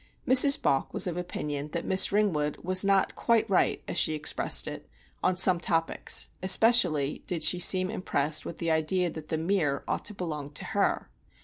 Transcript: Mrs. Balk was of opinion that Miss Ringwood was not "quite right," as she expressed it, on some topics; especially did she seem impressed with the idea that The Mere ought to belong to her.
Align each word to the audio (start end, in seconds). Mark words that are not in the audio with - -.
Mrs. 0.27 0.59
Balk 0.59 0.95
was 0.95 1.05
of 1.05 1.15
opinion 1.15 1.67
that 1.73 1.85
Miss 1.85 2.11
Ringwood 2.11 2.57
was 2.63 2.83
not 2.83 3.15
"quite 3.15 3.47
right," 3.47 3.83
as 3.87 3.99
she 3.99 4.15
expressed 4.15 4.67
it, 4.67 4.89
on 5.21 5.35
some 5.37 5.59
topics; 5.59 6.29
especially 6.41 7.21
did 7.27 7.43
she 7.43 7.59
seem 7.59 7.91
impressed 7.91 8.43
with 8.43 8.57
the 8.57 8.71
idea 8.71 9.11
that 9.11 9.27
The 9.27 9.37
Mere 9.37 9.83
ought 9.87 10.05
to 10.05 10.15
belong 10.15 10.49
to 10.53 10.65
her. 10.65 11.11